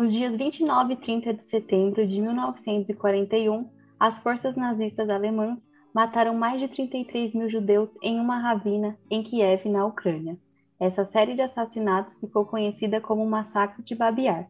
Nos 0.00 0.14
dias 0.14 0.34
29 0.34 0.94
e 0.94 0.96
30 0.96 1.34
de 1.34 1.44
setembro 1.44 2.06
de 2.06 2.22
1941, 2.22 3.68
as 3.98 4.18
forças 4.18 4.56
nazistas 4.56 5.10
alemãs 5.10 5.62
mataram 5.94 6.34
mais 6.34 6.58
de 6.58 6.68
33 6.68 7.34
mil 7.34 7.50
judeus 7.50 7.94
em 8.02 8.18
uma 8.18 8.38
ravina 8.38 8.96
em 9.10 9.22
Kiev, 9.22 9.68
na 9.68 9.84
Ucrânia. 9.84 10.38
Essa 10.80 11.04
série 11.04 11.34
de 11.34 11.42
assassinatos 11.42 12.14
ficou 12.14 12.46
conhecida 12.46 12.98
como 12.98 13.22
o 13.22 13.28
Massacre 13.28 13.84
de 13.84 13.94
Babiar. 13.94 14.48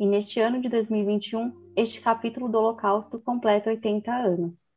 E 0.00 0.06
neste 0.06 0.40
ano 0.40 0.62
de 0.62 0.70
2021, 0.70 1.52
este 1.76 2.00
capítulo 2.00 2.48
do 2.48 2.56
Holocausto 2.56 3.18
completa 3.18 3.68
80 3.68 4.10
anos. 4.10 4.70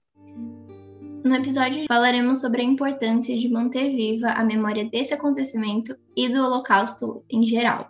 No 1.23 1.34
episódio 1.34 1.86
falaremos 1.88 2.41
sobre 2.41 2.62
a 2.62 2.66
importância 2.66 3.38
de 3.38 3.48
manter 3.48 3.95
viva 3.95 4.31
a 4.31 4.44
memória 4.44 4.84
desse 4.84 5.13
acontecimento 5.13 5.95
e 6.13 6.27
do 6.27 6.44
Holocausto 6.44 7.23
em 7.30 7.45
geral. 7.45 7.90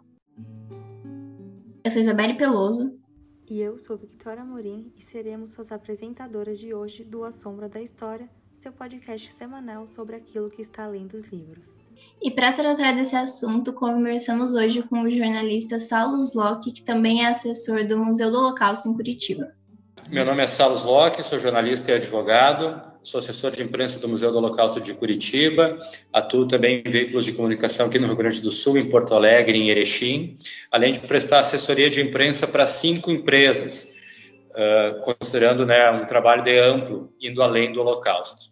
Eu 1.82 1.92
sou 1.92 2.02
Isabelle 2.02 2.36
Peloso, 2.36 2.94
e 3.50 3.62
eu 3.62 3.80
sou 3.80 3.98
Victoria 3.98 4.44
Morim 4.44 4.92
e 4.98 5.02
seremos 5.02 5.54
suas 5.54 5.72
apresentadoras 5.72 6.60
de 6.60 6.74
hoje 6.74 7.06
do 7.06 7.24
A 7.24 7.32
Sombra 7.32 7.70
da 7.70 7.82
História, 7.82 8.30
seu 8.58 8.74
podcast 8.74 9.32
semanal 9.32 9.88
sobre 9.88 10.18
aquilo 10.18 10.50
que 10.50 10.62
está 10.62 10.84
além 10.84 11.08
dos 11.08 11.28
livros. 11.28 11.78
E 12.22 12.30
para 12.32 12.52
tratar 12.52 12.92
desse 12.92 13.16
assunto, 13.16 13.72
conversamos 13.72 14.56
hoje 14.56 14.84
com 14.84 15.04
o 15.04 15.10
jornalista 15.10 15.80
Saulos 15.80 16.36
Locke, 16.36 16.74
que 16.74 16.84
também 16.84 17.24
é 17.24 17.30
assessor 17.30 17.88
do 17.88 17.98
Museu 17.98 18.30
do 18.30 18.38
Holocausto 18.38 18.90
em 18.90 18.94
Curitiba. 18.94 19.54
Meu 20.10 20.26
nome 20.26 20.44
é 20.44 20.48
Saulos 20.48 20.84
Locke, 20.84 21.24
sou 21.24 21.40
jornalista 21.40 21.92
e 21.92 21.96
advogado, 21.96 22.89
sou 23.04 23.20
assessor 23.20 23.52
de 23.52 23.64
imprensa 23.64 24.00
do 24.00 24.08
Museu 24.08 24.32
do 24.32 24.38
Holocausto 24.38 24.80
de 24.82 24.94
Curitiba, 24.94 25.80
atuo 26.14 26.48
também 26.48 26.84
em 26.86 26.92
veículos 26.92 27.26
de 27.26 27.34
comunicação 27.34 27.88
aqui 27.88 27.98
no 27.98 28.08
Rio 28.08 28.16
Grande 28.16 28.42
do 28.42 28.52
Sul, 28.52 28.78
em 28.78 28.90
Porto 28.90 29.14
Alegre, 29.14 29.58
em 29.58 29.70
Erechim, 29.70 30.38
além 30.72 30.94
de 30.94 31.00
prestar 31.00 31.40
assessoria 31.40 31.90
de 31.90 32.02
imprensa 32.02 32.48
para 32.48 32.68
cinco 32.68 33.12
empresas, 33.12 33.96
uh, 34.52 35.02
considerando 35.02 35.66
né, 35.66 35.90
um 35.92 36.06
trabalho 36.06 36.44
de 36.44 36.58
amplo, 36.58 37.12
indo 37.22 37.42
além 37.42 37.72
do 37.72 37.80
Holocausto. 37.80 38.52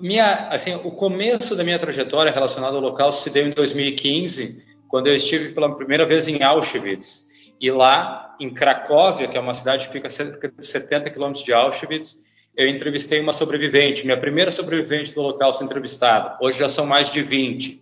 Minha, 0.00 0.48
assim, 0.48 0.74
o 0.76 0.90
começo 0.92 1.54
da 1.54 1.62
minha 1.62 1.78
trajetória 1.78 2.32
relacionada 2.32 2.74
ao 2.74 2.82
Holocausto 2.82 3.22
se 3.22 3.30
deu 3.30 3.46
em 3.46 3.50
2015, 3.50 4.64
quando 4.88 5.06
eu 5.06 5.14
estive 5.14 5.52
pela 5.52 5.76
primeira 5.76 6.06
vez 6.06 6.26
em 6.26 6.42
Auschwitz, 6.42 7.28
e 7.60 7.70
lá 7.70 8.34
em 8.40 8.48
Cracóvia, 8.48 9.28
que 9.28 9.36
é 9.36 9.40
uma 9.40 9.52
cidade 9.52 9.86
que 9.86 9.92
fica 9.92 10.08
a 10.08 10.10
cerca 10.10 10.50
de 10.50 10.64
70 10.64 11.10
quilômetros 11.10 11.44
de 11.44 11.52
Auschwitz, 11.52 12.16
eu 12.56 12.68
entrevistei 12.68 13.20
uma 13.20 13.32
sobrevivente, 13.32 14.04
minha 14.04 14.18
primeira 14.18 14.50
sobrevivente 14.50 15.14
do 15.14 15.20
Holocausto 15.20 15.64
entrevistada. 15.64 16.36
Hoje 16.40 16.58
já 16.58 16.68
são 16.68 16.84
mais 16.84 17.10
de 17.10 17.22
20. 17.22 17.80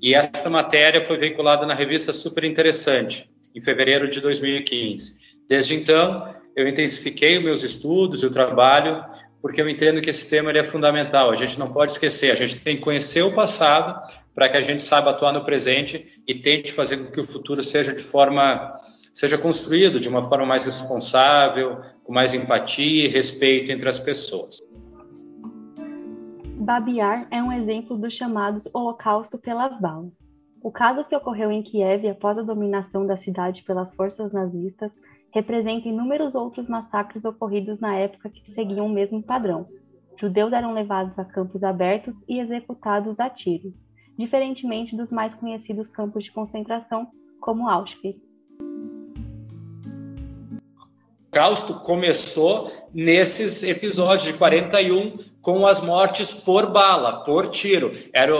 E 0.00 0.14
essa 0.14 0.50
matéria 0.50 1.06
foi 1.06 1.16
veiculada 1.16 1.64
na 1.66 1.74
revista 1.74 2.12
Super 2.12 2.44
Interessante, 2.44 3.30
em 3.54 3.60
fevereiro 3.60 4.08
de 4.08 4.20
2015. 4.20 5.20
Desde 5.48 5.74
então, 5.74 6.34
eu 6.56 6.68
intensifiquei 6.68 7.38
os 7.38 7.44
meus 7.44 7.62
estudos 7.62 8.22
e 8.22 8.26
o 8.26 8.30
trabalho, 8.30 9.04
porque 9.40 9.60
eu 9.60 9.68
entendo 9.68 10.00
que 10.00 10.10
esse 10.10 10.28
tema 10.28 10.50
é 10.50 10.64
fundamental. 10.64 11.30
A 11.30 11.36
gente 11.36 11.58
não 11.58 11.72
pode 11.72 11.92
esquecer, 11.92 12.30
a 12.30 12.34
gente 12.34 12.60
tem 12.60 12.76
que 12.76 12.82
conhecer 12.82 13.22
o 13.22 13.32
passado 13.32 14.00
para 14.34 14.48
que 14.48 14.56
a 14.56 14.62
gente 14.62 14.82
saiba 14.82 15.10
atuar 15.10 15.32
no 15.32 15.44
presente 15.44 16.06
e 16.26 16.34
tente 16.34 16.72
fazer 16.72 16.98
com 16.98 17.10
que 17.10 17.20
o 17.20 17.24
futuro 17.24 17.62
seja 17.62 17.94
de 17.94 18.02
forma 18.02 18.76
seja 19.12 19.36
construído 19.36 20.00
de 20.00 20.08
uma 20.08 20.22
forma 20.22 20.46
mais 20.46 20.64
responsável, 20.64 21.80
com 22.02 22.12
mais 22.12 22.32
empatia 22.32 23.04
e 23.04 23.08
respeito 23.08 23.70
entre 23.70 23.88
as 23.88 23.98
pessoas. 23.98 24.58
Babiar 26.58 27.26
é 27.30 27.42
um 27.42 27.52
exemplo 27.52 27.98
dos 27.98 28.14
chamados 28.14 28.68
Holocausto 28.72 29.36
pelas 29.36 29.78
balas. 29.80 30.12
O 30.62 30.70
caso 30.70 31.04
que 31.04 31.16
ocorreu 31.16 31.50
em 31.50 31.62
Kiev 31.62 32.08
após 32.08 32.38
a 32.38 32.42
dominação 32.42 33.04
da 33.04 33.16
cidade 33.16 33.64
pelas 33.64 33.92
forças 33.92 34.32
nazistas 34.32 34.92
representa 35.32 35.88
inúmeros 35.88 36.34
outros 36.34 36.68
massacres 36.68 37.24
ocorridos 37.24 37.80
na 37.80 37.96
época 37.96 38.30
que 38.30 38.48
seguiam 38.50 38.86
o 38.86 38.92
mesmo 38.92 39.22
padrão. 39.22 39.66
Judeus 40.16 40.52
eram 40.52 40.72
levados 40.72 41.18
a 41.18 41.24
campos 41.24 41.64
abertos 41.64 42.22
e 42.28 42.38
executados 42.38 43.18
a 43.18 43.28
tiros, 43.28 43.82
diferentemente 44.16 44.96
dos 44.96 45.10
mais 45.10 45.34
conhecidos 45.34 45.88
campos 45.88 46.24
de 46.24 46.32
concentração, 46.32 47.08
como 47.40 47.68
Auschwitz. 47.68 48.31
Holocausto 51.34 51.74
começou 51.76 52.70
nesses 52.92 53.62
episódios 53.62 54.24
de 54.24 54.34
41 54.34 55.16
com 55.40 55.66
as 55.66 55.80
mortes 55.80 56.30
por 56.30 56.70
bala, 56.70 57.24
por 57.24 57.48
tiro. 57.48 57.90
Era, 58.12 58.34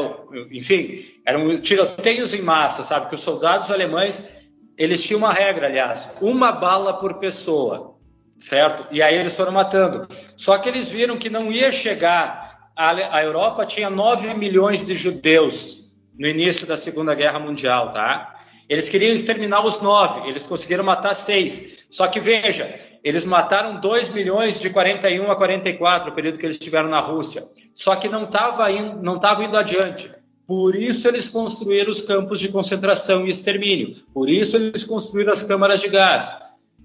enfim, 0.50 1.02
eram 1.24 1.58
tiroteios 1.58 2.34
em 2.34 2.42
massa, 2.42 2.82
sabe? 2.82 3.08
Que 3.08 3.14
os 3.14 3.22
soldados 3.22 3.70
alemães 3.70 4.42
eles 4.76 5.02
tinham 5.02 5.18
uma 5.18 5.32
regra, 5.32 5.68
aliás, 5.68 6.16
uma 6.20 6.52
bala 6.52 6.98
por 6.98 7.14
pessoa, 7.14 7.96
certo? 8.36 8.84
E 8.90 9.00
aí 9.00 9.16
eles 9.16 9.34
foram 9.34 9.52
matando. 9.52 10.06
Só 10.36 10.58
que 10.58 10.68
eles 10.68 10.90
viram 10.90 11.16
que 11.16 11.30
não 11.30 11.50
ia 11.50 11.72
chegar. 11.72 12.72
A, 12.76 13.22
Europa 13.22 13.64
tinha 13.64 13.88
9 13.88 14.34
milhões 14.34 14.84
de 14.84 14.94
judeus 14.94 15.94
no 16.18 16.28
início 16.28 16.66
da 16.66 16.76
Segunda 16.76 17.14
Guerra 17.14 17.38
Mundial, 17.38 17.90
tá? 17.90 18.34
Eles 18.68 18.88
queriam 18.88 19.14
exterminar 19.14 19.64
os 19.64 19.80
nove, 19.80 20.28
eles 20.28 20.46
conseguiram 20.46 20.84
matar 20.84 21.14
seis. 21.14 21.84
Só 21.90 22.06
que 22.06 22.20
veja, 22.20 22.78
eles 23.04 23.24
mataram 23.24 23.80
2 23.80 24.10
milhões 24.10 24.60
de 24.60 24.70
41 24.70 25.30
a 25.30 25.36
44, 25.36 26.10
o 26.10 26.14
período 26.14 26.38
que 26.38 26.46
eles 26.46 26.56
estiveram 26.56 26.88
na 26.88 27.00
Rússia. 27.00 27.44
Só 27.74 27.96
que 27.96 28.08
não 28.08 28.24
estava 28.24 28.70
indo, 28.70 29.02
não 29.02 29.20
indo 29.42 29.56
adiante. 29.56 30.10
Por 30.46 30.74
isso 30.74 31.08
eles 31.08 31.28
construíram 31.28 31.90
os 31.90 32.00
campos 32.00 32.38
de 32.38 32.48
concentração 32.48 33.26
e 33.26 33.30
extermínio. 33.30 33.96
Por 34.12 34.28
isso 34.28 34.56
eles 34.56 34.84
construíram 34.84 35.32
as 35.32 35.42
câmaras 35.42 35.80
de 35.80 35.88
gás. 35.88 36.36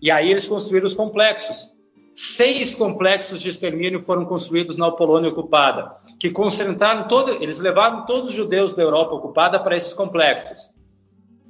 E 0.01 0.11
aí 0.11 0.29
eles 0.29 0.47
construíram 0.47 0.88
os 0.88 0.94
complexos. 0.94 1.73
Seis 2.15 2.73
complexos 2.73 3.41
de 3.41 3.49
extermínio 3.49 3.99
foram 3.99 4.25
construídos 4.25 4.75
na 4.75 4.89
Polônia 4.91 5.29
ocupada, 5.29 5.91
que 6.19 6.31
concentraram 6.31 7.07
todo, 7.07 7.31
eles 7.44 7.59
levaram 7.59 8.07
todos 8.07 8.29
os 8.29 8.35
judeus 8.35 8.73
da 8.73 8.81
Europa 8.81 9.13
ocupada 9.13 9.59
para 9.59 9.77
esses 9.77 9.94
complexos. 9.94 10.71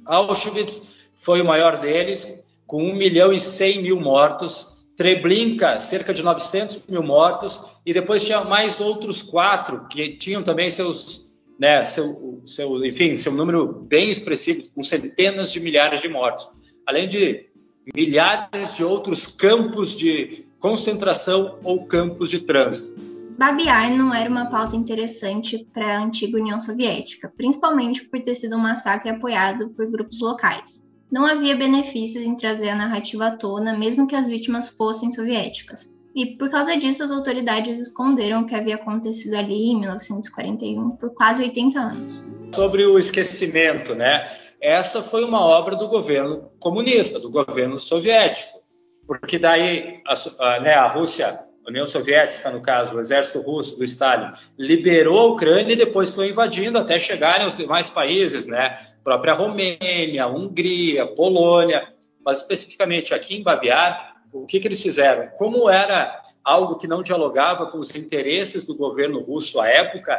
Auschwitz 0.08 0.94
foi 1.14 1.40
o 1.42 1.44
maior 1.44 1.78
deles, 1.78 2.42
com 2.66 2.82
1 2.82 2.94
milhão 2.96 3.32
e 3.32 3.40
100 3.40 3.82
mil 3.82 4.00
mortos. 4.00 4.78
Treblinka, 4.96 5.78
cerca 5.78 6.12
de 6.12 6.24
900 6.24 6.82
mil 6.88 7.02
mortos. 7.02 7.60
E 7.86 7.92
depois 7.92 8.24
tinha 8.24 8.42
mais 8.42 8.80
outros 8.80 9.22
quatro 9.22 9.86
que 9.88 10.16
tinham 10.16 10.42
também 10.42 10.70
seus, 10.70 11.30
né, 11.58 11.84
seu, 11.84 12.40
seu, 12.44 12.84
enfim, 12.84 13.16
seu 13.16 13.32
número 13.32 13.66
bem 13.66 14.10
expressivo, 14.10 14.60
com 14.74 14.82
centenas 14.82 15.52
de 15.52 15.60
milhares 15.60 16.00
de 16.00 16.08
mortos. 16.08 16.48
Além 16.86 17.08
de 17.08 17.46
milhares 17.94 18.76
de 18.76 18.82
outros 18.82 19.26
campos 19.26 19.94
de 19.96 20.44
concentração 20.58 21.58
ou 21.62 21.86
campos 21.86 22.30
de 22.30 22.40
trânsito. 22.40 23.07
Babiar 23.38 23.96
não 23.96 24.12
era 24.12 24.28
uma 24.28 24.46
pauta 24.46 24.74
interessante 24.74 25.64
para 25.72 25.96
a 25.96 26.02
antiga 26.02 26.38
União 26.38 26.58
Soviética, 26.58 27.32
principalmente 27.36 28.04
por 28.04 28.20
ter 28.20 28.34
sido 28.34 28.56
um 28.56 28.58
massacre 28.58 29.10
apoiado 29.10 29.68
por 29.68 29.88
grupos 29.88 30.20
locais. 30.20 30.84
Não 31.08 31.24
havia 31.24 31.54
benefícios 31.54 32.24
em 32.24 32.34
trazer 32.34 32.70
a 32.70 32.74
narrativa 32.74 33.28
à 33.28 33.30
tona, 33.30 33.78
mesmo 33.78 34.08
que 34.08 34.16
as 34.16 34.26
vítimas 34.26 34.68
fossem 34.68 35.12
soviéticas. 35.12 35.94
E 36.16 36.36
por 36.36 36.50
causa 36.50 36.76
disso, 36.76 37.04
as 37.04 37.12
autoridades 37.12 37.78
esconderam 37.78 38.40
o 38.40 38.44
que 38.44 38.56
havia 38.56 38.74
acontecido 38.74 39.34
ali 39.34 39.70
em 39.70 39.78
1941 39.78 40.96
por 40.96 41.14
quase 41.14 41.40
80 41.44 41.78
anos. 41.78 42.24
Sobre 42.52 42.84
o 42.86 42.98
esquecimento, 42.98 43.94
né? 43.94 44.28
Essa 44.60 45.00
foi 45.00 45.22
uma 45.22 45.40
obra 45.46 45.76
do 45.76 45.86
governo 45.86 46.50
comunista, 46.60 47.20
do 47.20 47.30
governo 47.30 47.78
soviético, 47.78 48.58
porque 49.06 49.38
daí 49.38 50.02
a, 50.04 50.60
né, 50.60 50.74
a 50.74 50.88
Rússia 50.88 51.47
União 51.68 51.86
Soviética, 51.86 52.50
no 52.50 52.62
caso, 52.62 52.96
o 52.96 53.00
exército 53.00 53.40
russo 53.40 53.76
do 53.76 53.84
Stalin, 53.84 54.32
liberou 54.58 55.18
a 55.18 55.26
Ucrânia 55.26 55.74
e 55.74 55.76
depois 55.76 56.10
foi 56.10 56.30
invadindo 56.30 56.78
até 56.78 56.98
chegarem 56.98 57.44
aos 57.44 57.56
demais 57.56 57.90
países, 57.90 58.46
né? 58.46 58.78
A 59.00 59.04
própria 59.04 59.34
Romênia, 59.34 60.26
Hungria, 60.26 61.06
Polônia, 61.06 61.86
mas 62.24 62.38
especificamente 62.38 63.12
aqui 63.12 63.36
em 63.36 63.42
Babiar, 63.42 64.16
o 64.32 64.46
que, 64.46 64.60
que 64.60 64.68
eles 64.68 64.82
fizeram? 64.82 65.28
Como 65.36 65.68
era 65.68 66.22
algo 66.42 66.76
que 66.76 66.86
não 66.86 67.02
dialogava 67.02 67.66
com 67.66 67.78
os 67.78 67.94
interesses 67.94 68.64
do 68.64 68.76
governo 68.76 69.18
russo 69.18 69.60
à 69.60 69.68
época, 69.68 70.18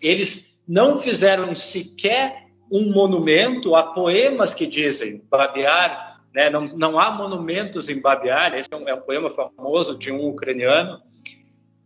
eles 0.00 0.60
não 0.66 0.98
fizeram 0.98 1.54
sequer 1.54 2.48
um 2.70 2.92
monumento 2.92 3.74
a 3.74 3.92
poemas 3.92 4.52
que 4.52 4.66
dizem 4.66 5.22
Babiar 5.30 6.17
né? 6.34 6.50
Não, 6.50 6.68
não 6.76 6.98
há 6.98 7.10
monumentos 7.10 7.88
em 7.88 8.00
Babiar, 8.00 8.54
esse 8.54 8.68
é 8.70 8.76
um, 8.76 8.88
é 8.88 8.94
um 8.94 9.00
poema 9.00 9.30
famoso 9.30 9.98
de 9.98 10.12
um 10.12 10.28
ucraniano, 10.28 11.00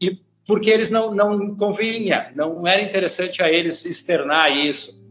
e 0.00 0.18
porque 0.46 0.70
eles 0.70 0.90
não, 0.90 1.14
não 1.14 1.56
convinha, 1.56 2.32
não 2.34 2.66
era 2.66 2.82
interessante 2.82 3.42
a 3.42 3.50
eles 3.50 3.84
externar 3.84 4.50
isso. 4.50 5.02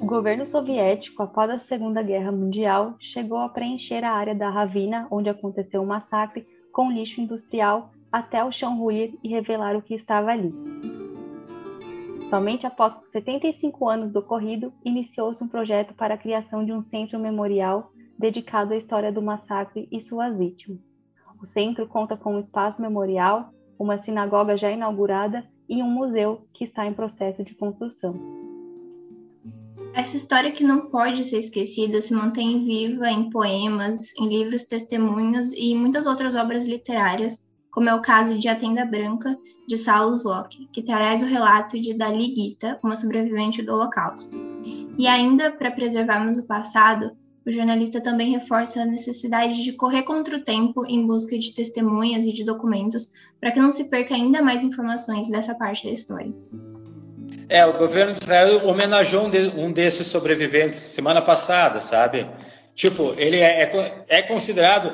O 0.00 0.04
governo 0.04 0.46
soviético, 0.46 1.22
após 1.22 1.50
a 1.50 1.58
Segunda 1.58 2.02
Guerra 2.02 2.30
Mundial, 2.30 2.94
chegou 3.00 3.38
a 3.38 3.48
preencher 3.48 4.04
a 4.04 4.12
área 4.12 4.34
da 4.34 4.50
Ravina, 4.50 5.08
onde 5.10 5.28
aconteceu 5.28 5.82
o 5.82 5.86
massacre, 5.86 6.46
com 6.70 6.92
lixo 6.92 7.20
industrial 7.20 7.90
até 8.12 8.44
o 8.44 8.52
chão 8.52 8.78
ruir 8.78 9.14
e 9.22 9.28
revelar 9.28 9.74
o 9.74 9.82
que 9.82 9.94
estava 9.94 10.30
ali. 10.30 10.52
Somente 12.28 12.66
após 12.66 12.96
75 13.06 13.88
anos 13.88 14.12
do 14.12 14.18
ocorrido, 14.18 14.72
iniciou-se 14.84 15.42
um 15.42 15.48
projeto 15.48 15.94
para 15.94 16.14
a 16.14 16.18
criação 16.18 16.64
de 16.64 16.72
um 16.72 16.82
centro 16.82 17.18
memorial 17.18 17.90
dedicado 18.18 18.72
à 18.72 18.76
história 18.76 19.12
do 19.12 19.22
massacre 19.22 19.88
e 19.90 20.00
suas 20.00 20.36
vítimas. 20.36 20.80
O 21.40 21.46
centro 21.46 21.86
conta 21.86 22.16
com 22.16 22.36
um 22.36 22.40
espaço 22.40 22.80
memorial, 22.80 23.52
uma 23.78 23.98
sinagoga 23.98 24.56
já 24.56 24.70
inaugurada 24.70 25.46
e 25.68 25.82
um 25.82 25.90
museu 25.90 26.46
que 26.54 26.64
está 26.64 26.86
em 26.86 26.94
processo 26.94 27.44
de 27.44 27.54
construção. 27.54 28.14
Essa 29.94 30.16
história 30.16 30.52
que 30.52 30.62
não 30.62 30.90
pode 30.90 31.24
ser 31.24 31.38
esquecida 31.38 32.02
se 32.02 32.14
mantém 32.14 32.64
viva 32.64 33.10
em 33.10 33.30
poemas, 33.30 34.14
em 34.20 34.28
livros 34.28 34.64
testemunhos 34.64 35.52
e 35.52 35.74
muitas 35.74 36.06
outras 36.06 36.34
obras 36.34 36.66
literárias, 36.66 37.46
como 37.70 37.88
é 37.88 37.94
o 37.94 38.02
caso 38.02 38.38
de 38.38 38.48
A 38.48 38.54
Tenda 38.54 38.84
Branca, 38.84 39.36
de 39.66 39.76
Salus 39.76 40.24
Locke, 40.24 40.68
que 40.72 40.82
traz 40.82 41.22
o 41.22 41.26
relato 41.26 41.80
de 41.80 41.94
Dali 41.94 42.34
Gita, 42.34 42.78
uma 42.82 42.96
sobrevivente 42.96 43.62
do 43.62 43.72
Holocausto. 43.72 44.38
E 44.98 45.06
ainda 45.06 45.50
para 45.50 45.70
preservarmos 45.70 46.38
o 46.38 46.46
passado, 46.46 47.10
o 47.46 47.50
jornalista 47.50 48.00
também 48.00 48.32
reforça 48.32 48.82
a 48.82 48.84
necessidade 48.84 49.62
de 49.62 49.72
correr 49.72 50.02
contra 50.02 50.36
o 50.36 50.42
tempo 50.42 50.84
em 50.84 51.06
busca 51.06 51.38
de 51.38 51.54
testemunhas 51.54 52.24
e 52.24 52.32
de 52.32 52.44
documentos 52.44 53.08
para 53.40 53.52
que 53.52 53.60
não 53.60 53.70
se 53.70 53.88
perca 53.88 54.14
ainda 54.14 54.42
mais 54.42 54.64
informações 54.64 55.30
dessa 55.30 55.54
parte 55.54 55.84
da 55.86 55.92
história. 55.92 56.34
É, 57.48 57.64
o 57.64 57.78
governo 57.78 58.12
de 58.12 58.18
Israel 58.18 58.66
homenageou 58.66 59.26
um, 59.26 59.30
de, 59.30 59.38
um 59.56 59.70
desses 59.70 60.08
sobreviventes 60.08 60.80
semana 60.80 61.22
passada, 61.22 61.80
sabe? 61.80 62.28
Tipo, 62.74 63.14
ele 63.16 63.36
é, 63.36 63.62
é, 63.62 64.04
é 64.08 64.22
considerado 64.22 64.92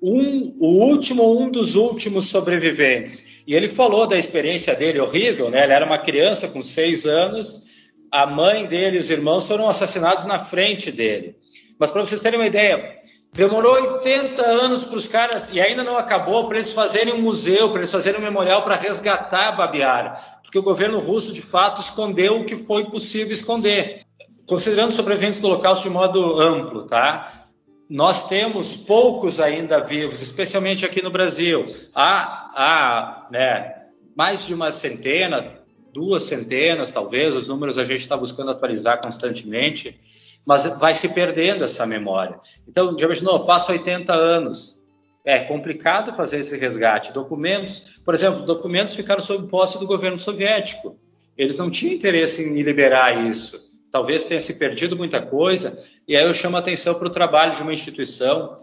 um, 0.00 0.56
o 0.60 0.84
último, 0.84 1.36
um 1.36 1.50
dos 1.50 1.74
últimos 1.74 2.26
sobreviventes. 2.26 3.42
E 3.44 3.56
ele 3.56 3.68
falou 3.68 4.06
da 4.06 4.16
experiência 4.16 4.72
dele 4.76 5.00
horrível, 5.00 5.50
né? 5.50 5.64
Ele 5.64 5.72
era 5.72 5.84
uma 5.84 5.98
criança 5.98 6.46
com 6.46 6.62
seis 6.62 7.06
anos, 7.06 7.66
a 8.12 8.24
mãe 8.24 8.66
dele 8.66 8.98
e 8.98 9.00
os 9.00 9.10
irmãos 9.10 9.48
foram 9.48 9.68
assassinados 9.68 10.24
na 10.26 10.38
frente 10.38 10.92
dele. 10.92 11.34
Mas 11.78 11.90
para 11.90 12.04
vocês 12.04 12.20
terem 12.20 12.38
uma 12.38 12.46
ideia, 12.46 12.98
demorou 13.32 13.72
80 13.72 14.42
anos 14.42 14.84
para 14.84 14.96
os 14.96 15.06
caras, 15.06 15.50
e 15.52 15.60
ainda 15.60 15.84
não 15.84 15.96
acabou, 15.96 16.48
para 16.48 16.58
eles 16.58 16.72
fazerem 16.72 17.14
um 17.14 17.22
museu, 17.22 17.70
para 17.70 17.80
eles 17.80 17.90
fazerem 17.90 18.20
um 18.20 18.24
memorial 18.24 18.62
para 18.62 18.74
resgatar 18.74 19.52
Babiara, 19.52 20.16
porque 20.42 20.58
o 20.58 20.62
governo 20.62 20.98
russo, 20.98 21.32
de 21.32 21.42
fato, 21.42 21.80
escondeu 21.80 22.40
o 22.40 22.44
que 22.44 22.56
foi 22.56 22.86
possível 22.86 23.32
esconder. 23.32 24.00
Considerando 24.46 24.92
sobreviventes 24.92 25.40
do 25.40 25.48
Holocausto 25.48 25.84
de 25.84 25.90
modo 25.90 26.40
amplo, 26.40 26.84
tá? 26.84 27.44
Nós 27.88 28.28
temos 28.28 28.74
poucos 28.74 29.40
ainda 29.40 29.80
vivos, 29.80 30.22
especialmente 30.22 30.84
aqui 30.86 31.02
no 31.02 31.10
Brasil. 31.10 31.62
Há, 31.94 32.50
há 32.54 33.28
né, 33.30 33.74
mais 34.16 34.46
de 34.46 34.54
uma 34.54 34.72
centena, 34.72 35.58
duas 35.92 36.24
centenas, 36.24 36.90
talvez, 36.90 37.36
os 37.36 37.48
números 37.48 37.78
a 37.78 37.84
gente 37.84 38.00
está 38.00 38.16
buscando 38.16 38.50
atualizar 38.50 39.00
constantemente, 39.00 39.98
mas 40.46 40.64
vai 40.78 40.94
se 40.94 41.10
perdendo 41.10 41.64
essa 41.64 41.86
memória. 41.86 42.40
Então, 42.66 42.96
já 42.98 43.06
imaginou, 43.06 43.44
passa 43.44 43.72
80 43.72 44.12
anos, 44.14 44.78
é 45.24 45.40
complicado 45.40 46.14
fazer 46.14 46.38
esse 46.38 46.56
resgate. 46.56 47.12
Documentos, 47.12 48.00
por 48.04 48.14
exemplo, 48.14 48.44
documentos 48.44 48.94
ficaram 48.94 49.20
sob 49.20 49.46
posse 49.48 49.78
do 49.78 49.86
governo 49.86 50.18
soviético. 50.18 50.98
Eles 51.36 51.58
não 51.58 51.70
tinham 51.70 51.94
interesse 51.94 52.42
em 52.42 52.62
liberar 52.62 53.26
isso. 53.26 53.68
Talvez 53.90 54.24
tenha 54.24 54.40
se 54.40 54.54
perdido 54.54 54.96
muita 54.96 55.20
coisa. 55.20 55.76
E 56.06 56.16
aí 56.16 56.24
eu 56.24 56.32
chamo 56.32 56.56
a 56.56 56.60
atenção 56.60 56.94
para 56.94 57.08
o 57.08 57.10
trabalho 57.10 57.54
de 57.54 57.62
uma 57.62 57.72
instituição, 57.72 58.56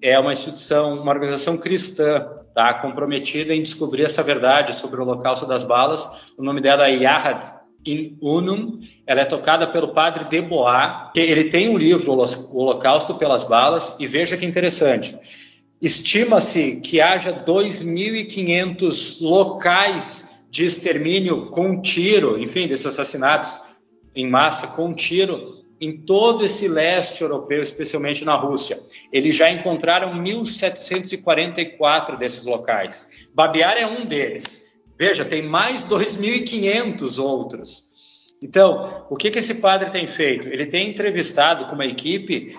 é 0.00 0.18
uma 0.18 0.32
instituição, 0.32 1.00
uma 1.00 1.12
organização 1.12 1.56
cristã, 1.56 2.28
tá, 2.54 2.74
comprometida 2.74 3.52
em 3.52 3.62
descobrir 3.62 4.04
essa 4.04 4.22
verdade 4.22 4.74
sobre 4.74 5.00
o 5.00 5.02
Holocausto 5.02 5.46
das 5.46 5.64
Balas. 5.64 6.08
O 6.38 6.44
nome 6.44 6.60
dela 6.60 6.88
é 6.88 6.94
Yahad 6.94 7.63
in 7.86 8.16
Unum, 8.20 8.80
ela 9.06 9.20
é 9.20 9.24
tocada 9.24 9.66
pelo 9.66 9.94
padre 9.94 10.24
de 10.24 10.40
Bois, 10.40 11.10
que 11.12 11.20
ele 11.20 11.44
tem 11.44 11.68
um 11.68 11.76
livro, 11.76 12.12
O 12.12 12.58
Holocausto 12.58 13.14
pelas 13.14 13.44
Balas, 13.44 13.96
e 14.00 14.06
veja 14.06 14.36
que 14.36 14.46
interessante. 14.46 15.16
Estima-se 15.80 16.80
que 16.80 17.00
haja 17.00 17.32
2.500 17.44 19.20
locais 19.20 20.46
de 20.50 20.64
extermínio 20.64 21.50
com 21.50 21.80
tiro, 21.82 22.38
enfim, 22.38 22.68
desses 22.68 22.86
assassinatos 22.86 23.58
em 24.14 24.30
massa 24.30 24.68
com 24.68 24.94
tiro, 24.94 25.64
em 25.80 25.96
todo 25.98 26.46
esse 26.46 26.68
leste 26.68 27.22
europeu, 27.22 27.60
especialmente 27.60 28.24
na 28.24 28.36
Rússia. 28.36 28.78
Eles 29.12 29.34
já 29.36 29.50
encontraram 29.50 30.14
1.744 30.14 32.16
desses 32.16 32.46
locais. 32.46 33.26
Babiar 33.34 33.76
é 33.76 33.84
um 33.86 34.06
deles. 34.06 34.63
Veja, 34.98 35.24
tem 35.24 35.42
mais 35.42 35.84
2.500 35.84 37.22
outros. 37.22 37.94
Então, 38.40 39.06
o 39.10 39.16
que, 39.16 39.30
que 39.30 39.38
esse 39.38 39.54
padre 39.54 39.90
tem 39.90 40.06
feito? 40.06 40.48
Ele 40.48 40.66
tem 40.66 40.90
entrevistado 40.90 41.66
com 41.66 41.74
uma 41.74 41.86
equipe 41.86 42.56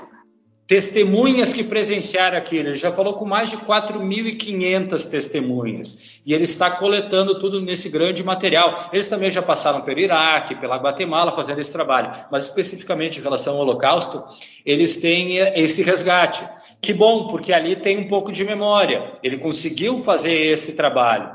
testemunhas 0.67 1.53
que 1.53 1.63
presenciaram 1.63 2.37
aquilo. 2.37 2.69
Ele 2.69 2.77
já 2.77 2.91
falou 2.91 3.13
com 3.13 3.25
mais 3.25 3.51
de 3.51 3.57
4.500 3.57 5.07
testemunhas. 5.09 6.19
E 6.25 6.33
ele 6.33 6.45
está 6.45 6.71
coletando 6.71 7.39
tudo 7.39 7.61
nesse 7.61 7.89
grande 7.89 8.23
material. 8.23 8.89
Eles 8.91 9.07
também 9.07 9.29
já 9.29 9.41
passaram 9.41 9.81
pelo 9.81 9.99
Iraque, 9.99 10.55
pela 10.55 10.77
Guatemala, 10.77 11.31
fazendo 11.31 11.59
esse 11.61 11.71
trabalho. 11.71 12.11
Mas 12.31 12.45
especificamente 12.45 13.19
em 13.19 13.23
relação 13.23 13.53
ao 13.53 13.61
Holocausto, 13.61 14.23
eles 14.65 14.97
têm 14.97 15.37
esse 15.37 15.83
resgate. 15.83 16.43
Que 16.81 16.93
bom, 16.93 17.27
porque 17.27 17.53
ali 17.53 17.75
tem 17.75 17.99
um 17.99 18.07
pouco 18.07 18.31
de 18.31 18.43
memória. 18.43 19.13
Ele 19.21 19.37
conseguiu 19.37 19.97
fazer 19.99 20.33
esse 20.33 20.75
trabalho. 20.75 21.29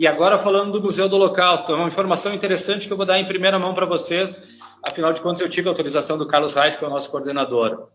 E 0.00 0.06
agora 0.06 0.38
falando 0.38 0.72
do 0.72 0.82
Museu 0.82 1.10
do 1.10 1.16
Holocausto, 1.16 1.72
é 1.72 1.76
uma 1.76 1.88
informação 1.88 2.32
interessante 2.32 2.86
que 2.86 2.92
eu 2.94 2.96
vou 2.96 3.04
dar 3.04 3.20
em 3.20 3.26
primeira 3.26 3.58
mão 3.58 3.74
para 3.74 3.84
vocês, 3.84 4.58
afinal 4.82 5.12
de 5.12 5.20
contas 5.20 5.42
eu 5.42 5.48
tive 5.50 5.68
a 5.68 5.72
autorização 5.72 6.16
do 6.16 6.26
Carlos 6.26 6.54
Reis, 6.54 6.74
que 6.74 6.82
é 6.82 6.86
o 6.86 6.90
nosso 6.90 7.10
coordenador. 7.10 7.86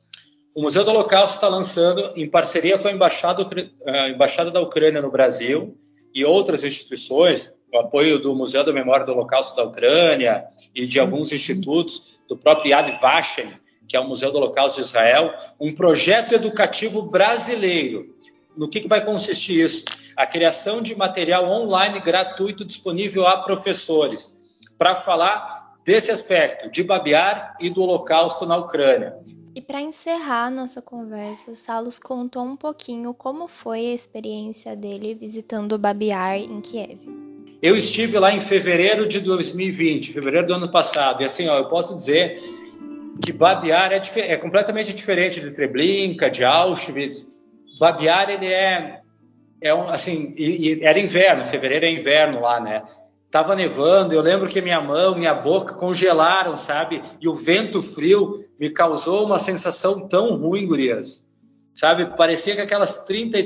O 0.53 0.61
Museu 0.61 0.83
do 0.83 0.91
Holocausto 0.91 1.37
está 1.37 1.47
lançando, 1.47 2.11
em 2.15 2.29
parceria 2.29 2.77
com 2.77 2.87
a 2.87 2.91
Embaixada, 2.91 3.43
a 3.87 4.09
Embaixada 4.09 4.51
da 4.51 4.61
Ucrânia 4.61 5.01
no 5.01 5.09
Brasil 5.09 5.79
e 6.13 6.23
outras 6.23 6.63
instituições, 6.63 7.57
o 7.73 7.79
apoio 7.79 8.19
do 8.19 8.35
Museu 8.35 8.63
da 8.63 8.71
Memória 8.71 9.03
do 9.03 9.11
Holocausto 9.11 9.55
da 9.55 9.63
Ucrânia 9.63 10.45
e 10.75 10.85
de 10.85 10.99
alguns 10.99 11.31
institutos, 11.31 12.19
do 12.29 12.37
próprio 12.37 12.69
Yad 12.69 13.01
Vashem, 13.01 13.51
que 13.87 13.97
é 13.97 13.99
o 13.99 14.07
Museu 14.07 14.31
do 14.31 14.37
Holocausto 14.37 14.79
de 14.79 14.85
Israel, 14.85 15.33
um 15.59 15.73
projeto 15.73 16.35
educativo 16.35 17.01
brasileiro. 17.01 18.13
No 18.55 18.69
que, 18.69 18.81
que 18.81 18.87
vai 18.87 19.03
consistir 19.03 19.59
isso? 19.59 19.85
A 20.15 20.25
criação 20.25 20.81
de 20.81 20.95
material 20.95 21.45
online 21.45 21.99
gratuito 21.99 22.63
disponível 22.63 23.27
a 23.27 23.41
professores, 23.41 24.59
para 24.77 24.95
falar 24.95 25.75
desse 25.83 26.11
aspecto, 26.11 26.69
de 26.69 26.83
Babiar 26.83 27.55
e 27.59 27.69
do 27.69 27.81
Holocausto 27.81 28.45
na 28.45 28.57
Ucrânia. 28.57 29.15
E 29.53 29.61
para 29.61 29.81
encerrar 29.81 30.49
nossa 30.49 30.81
conversa, 30.81 31.51
o 31.51 31.55
Salos 31.55 31.97
contou 31.97 32.43
um 32.43 32.57
pouquinho 32.57 33.13
como 33.13 33.47
foi 33.47 33.79
a 33.79 33.93
experiência 33.93 34.75
dele 34.75 35.15
visitando 35.15 35.77
Babiar 35.77 36.37
em 36.37 36.59
Kiev. 36.59 36.99
Eu 37.61 37.75
estive 37.75 38.19
lá 38.19 38.33
em 38.33 38.41
fevereiro 38.41 39.07
de 39.07 39.19
2020, 39.21 40.11
fevereiro 40.11 40.47
do 40.47 40.53
ano 40.55 40.71
passado, 40.71 41.21
e 41.21 41.25
assim, 41.25 41.47
ó, 41.47 41.57
eu 41.57 41.69
posso 41.69 41.95
dizer 41.95 42.41
que 43.25 43.31
Babiar 43.31 43.93
é, 43.93 44.01
é 44.17 44.35
completamente 44.35 44.93
diferente 44.93 45.39
de 45.39 45.51
Treblinka, 45.51 46.29
de 46.29 46.43
Auschwitz. 46.43 47.37
Babiar 47.79 48.29
ele 48.29 48.47
é 48.47 49.01
é 49.61 49.73
um, 49.73 49.89
assim, 49.89 50.33
e, 50.37 50.73
e 50.73 50.83
era 50.83 50.99
inverno, 50.99 51.45
fevereiro 51.45 51.85
é 51.85 51.91
inverno 51.91 52.41
lá, 52.41 52.59
né? 52.59 52.83
Tava 53.31 53.55
nevando, 53.55 54.13
eu 54.13 54.21
lembro 54.21 54.47
que 54.47 54.61
minha 54.61 54.79
mão, 54.79 55.15
minha 55.15 55.33
boca 55.33 55.75
congelaram, 55.75 56.57
sabe? 56.57 57.01
E 57.19 57.27
o 57.27 57.35
vento 57.35 57.81
frio 57.81 58.33
me 58.59 58.69
causou 58.69 59.25
uma 59.25 59.39
sensação 59.39 60.07
tão 60.07 60.37
ruim, 60.37 60.65
gurias. 60.65 61.25
Sabe? 61.73 62.15
Parecia 62.15 62.55
que 62.55 62.61
aquelas 62.61 63.05
30 63.05 63.37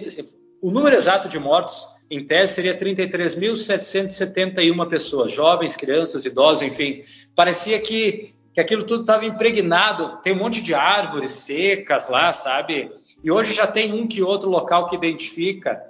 o 0.62 0.72
número 0.72 0.96
exato 0.96 1.30
de 1.30 1.40
mortos 1.40 2.00
em 2.12 2.26
tese 2.26 2.56
seria 2.56 2.78
33.771 2.78 4.90
pessoas, 4.90 5.32
jovens, 5.32 5.76
crianças, 5.76 6.26
idosos, 6.26 6.64
enfim. 6.64 7.02
Parecia 7.36 7.80
que, 7.80 8.34
que 8.54 8.60
aquilo 8.60 8.84
tudo 8.84 9.02
estava 9.02 9.26
impregnado. 9.26 10.20
Tem 10.22 10.34
um 10.34 10.40
monte 10.40 10.62
de 10.62 10.74
árvores 10.74 11.32
secas 11.32 12.10
lá, 12.10 12.34
sabe? 12.34 12.92
E 13.24 13.32
hoje 13.32 13.54
já 13.54 13.68
tem 13.68 13.94
um 13.94 14.08
que 14.08 14.22
outro 14.22 14.50
local 14.50 14.90
que 14.90 14.96
identifica 14.96 15.82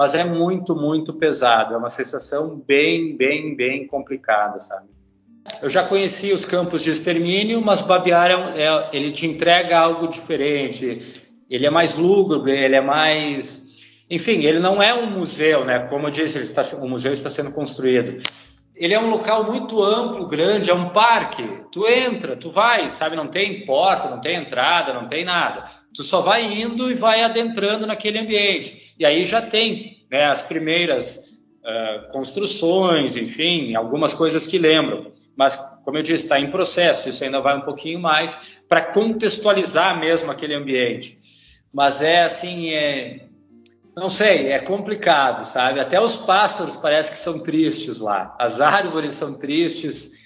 mas 0.00 0.14
é 0.14 0.24
muito, 0.24 0.74
muito 0.74 1.12
pesado. 1.12 1.74
É 1.74 1.76
uma 1.76 1.90
sensação 1.90 2.58
bem, 2.66 3.14
bem, 3.14 3.54
bem 3.54 3.86
complicada, 3.86 4.58
sabe? 4.58 4.88
Eu 5.60 5.68
já 5.68 5.82
conheci 5.82 6.32
os 6.32 6.46
campos 6.46 6.82
de 6.82 6.88
extermínio, 6.88 7.60
mas 7.60 7.82
Babiar 7.82 8.30
é, 8.30 8.62
é, 8.62 8.88
ele 8.94 9.12
te 9.12 9.26
entrega 9.26 9.78
algo 9.78 10.08
diferente. 10.08 11.22
Ele 11.50 11.66
é 11.66 11.70
mais 11.70 11.96
lúgubre, 11.96 12.50
ele 12.50 12.76
é 12.76 12.80
mais, 12.80 13.76
enfim, 14.08 14.42
ele 14.42 14.58
não 14.58 14.82
é 14.82 14.94
um 14.94 15.10
museu, 15.10 15.66
né? 15.66 15.80
Como 15.80 16.06
eu 16.06 16.10
disse, 16.10 16.38
ele 16.38 16.44
está, 16.44 16.62
o 16.78 16.88
museu 16.88 17.12
está 17.12 17.28
sendo 17.28 17.52
construído. 17.52 18.22
Ele 18.74 18.94
é 18.94 18.98
um 18.98 19.10
local 19.10 19.44
muito 19.44 19.84
amplo, 19.84 20.26
grande, 20.26 20.70
é 20.70 20.74
um 20.74 20.88
parque. 20.88 21.46
Tu 21.70 21.86
entra, 21.86 22.38
tu 22.38 22.50
vai, 22.50 22.90
sabe? 22.90 23.16
Não 23.16 23.26
tem 23.26 23.66
porta, 23.66 24.08
não 24.08 24.18
tem 24.18 24.36
entrada, 24.36 24.94
não 24.94 25.06
tem 25.06 25.26
nada. 25.26 25.66
Tu 25.94 26.02
só 26.02 26.22
vai 26.22 26.42
indo 26.42 26.90
e 26.90 26.94
vai 26.94 27.22
adentrando 27.22 27.86
naquele 27.86 28.18
ambiente. 28.18 28.79
E 29.00 29.06
aí 29.06 29.24
já 29.24 29.40
tem 29.40 30.04
né, 30.10 30.26
as 30.26 30.42
primeiras 30.42 31.40
uh, 31.64 32.12
construções, 32.12 33.16
enfim, 33.16 33.74
algumas 33.74 34.12
coisas 34.12 34.46
que 34.46 34.58
lembram. 34.58 35.10
Mas 35.34 35.56
como 35.86 35.96
eu 35.96 36.02
disse, 36.02 36.24
está 36.24 36.38
em 36.38 36.50
processo, 36.50 37.08
isso 37.08 37.24
ainda 37.24 37.40
vai 37.40 37.56
um 37.56 37.62
pouquinho 37.62 37.98
mais 37.98 38.60
para 38.68 38.82
contextualizar 38.82 39.98
mesmo 39.98 40.30
aquele 40.30 40.54
ambiente. 40.54 41.18
Mas 41.72 42.02
é 42.02 42.24
assim, 42.24 42.74
é, 42.74 43.28
não 43.96 44.10
sei, 44.10 44.52
é 44.52 44.58
complicado, 44.58 45.46
sabe? 45.46 45.80
Até 45.80 45.98
os 45.98 46.16
pássaros 46.16 46.76
parece 46.76 47.12
que 47.12 47.18
são 47.18 47.38
tristes 47.38 48.00
lá, 48.00 48.36
as 48.38 48.60
árvores 48.60 49.14
são 49.14 49.38
tristes. 49.38 50.20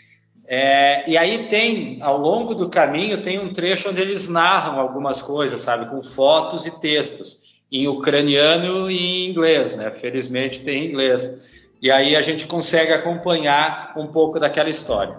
É, 0.49 1.09
e 1.09 1.17
aí 1.17 1.47
tem, 1.47 2.03
ao 2.03 2.19
longo 2.19 2.57
do 2.57 2.69
caminho, 2.69 3.23
tem 3.23 3.39
um 3.39 3.53
trecho 3.53 3.91
onde 3.91 4.01
eles 4.01 4.29
narram 4.29 4.81
algumas 4.81 5.23
coisas, 5.23 5.61
sabe? 5.61 5.89
Com 5.89 6.03
fotos 6.03 6.67
e 6.67 6.81
textos, 6.81 7.44
em 7.75 7.89
ucraniano 7.89 8.89
e 8.89 8.97
em 8.97 9.31
inglês, 9.31 9.77
né? 9.77 9.91
Felizmente 9.91 10.65
tem 10.65 10.87
inglês. 10.87 11.69
E 11.83 11.91
aí 11.91 12.15
a 12.15 12.23
gente 12.23 12.47
consegue 12.47 12.93
acompanhar 12.93 13.93
um 13.97 14.07
pouco 14.07 14.39
daquela 14.39 14.71
história. 14.71 15.19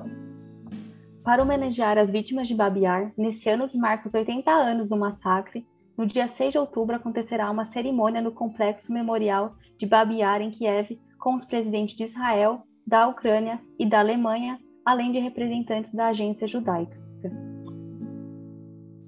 Para 1.22 1.44
homenagear 1.44 1.98
as 1.98 2.10
vítimas 2.10 2.48
de 2.48 2.56
Babiar, 2.56 3.12
nesse 3.18 3.50
ano 3.50 3.68
que 3.68 3.78
marca 3.78 4.08
os 4.08 4.14
80 4.14 4.50
anos 4.50 4.88
do 4.88 4.96
massacre, 4.96 5.66
no 5.98 6.06
dia 6.06 6.30
6 6.30 6.54
de 6.54 6.58
outubro 6.58 6.96
acontecerá 6.96 7.52
uma 7.52 7.66
cerimônia 7.66 8.22
no 8.22 8.32
Complexo 8.32 8.94
Memorial 8.94 9.56
de 9.78 9.86
Babiar, 9.86 10.42
em 10.42 10.52
Kiev, 10.52 10.98
com 11.20 11.36
os 11.36 11.44
presidentes 11.44 11.98
de 11.98 12.06
Israel, 12.06 12.62
da 12.88 13.06
Ucrânia 13.08 13.60
e 13.78 13.86
da 13.86 14.00
Alemanha, 14.00 14.60
além 14.86 15.12
de 15.12 15.20
representantes 15.20 15.92
da 15.92 16.08
agência 16.08 16.48
judaica. 16.48 16.96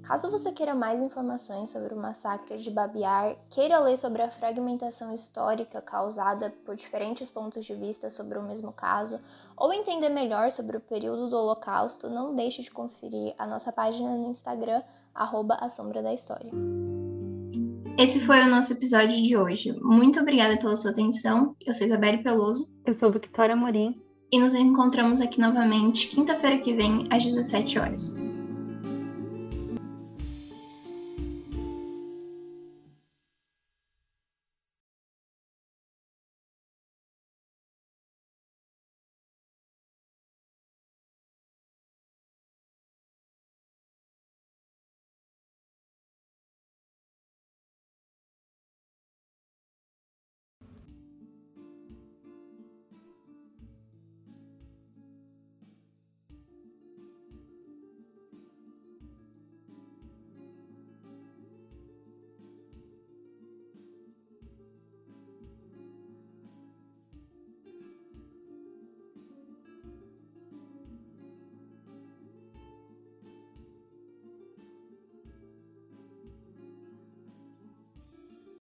Caso 0.08 0.30
você 0.30 0.50
queira 0.50 0.74
mais 0.74 1.02
informações 1.02 1.70
sobre 1.70 1.92
o 1.92 1.96
massacre 1.98 2.56
de 2.56 2.70
Babiar, 2.70 3.36
queira 3.50 3.78
ler 3.78 3.98
sobre 3.98 4.22
a 4.22 4.30
fragmentação 4.30 5.12
histórica 5.12 5.82
causada 5.82 6.50
por 6.64 6.74
diferentes 6.74 7.28
pontos 7.28 7.66
de 7.66 7.74
vista 7.74 8.08
sobre 8.08 8.38
o 8.38 8.42
mesmo 8.42 8.72
caso, 8.72 9.20
ou 9.54 9.70
entender 9.70 10.08
melhor 10.08 10.50
sobre 10.50 10.78
o 10.78 10.80
período 10.80 11.28
do 11.28 11.36
Holocausto, 11.36 12.08
não 12.08 12.34
deixe 12.34 12.62
de 12.62 12.70
conferir 12.70 13.34
a 13.36 13.46
nossa 13.46 13.70
página 13.70 14.16
no 14.16 14.30
Instagram, 14.30 14.82
arroba 15.14 15.58
a 15.60 15.68
sombra 15.68 16.02
da 16.02 16.14
história. 16.14 16.50
Esse 17.98 18.18
foi 18.20 18.40
o 18.40 18.48
nosso 18.48 18.72
episódio 18.72 19.22
de 19.22 19.36
hoje. 19.36 19.78
Muito 19.78 20.18
obrigada 20.18 20.56
pela 20.56 20.74
sua 20.74 20.90
atenção. 20.90 21.54
Eu 21.66 21.74
sou 21.74 21.86
Isabelle 21.86 22.22
Peloso. 22.22 22.72
Eu 22.86 22.94
sou 22.94 23.12
Victoria 23.12 23.54
Morim. 23.54 24.00
E 24.32 24.38
nos 24.38 24.54
encontramos 24.54 25.20
aqui 25.20 25.38
novamente 25.38 26.08
quinta-feira 26.08 26.56
que 26.56 26.72
vem, 26.72 27.06
às 27.10 27.26
17 27.26 27.78
horas. 27.78 28.27